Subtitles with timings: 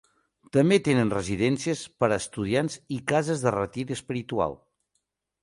[0.55, 4.59] També tenen residències per a estudiants i cases de retir espiritual.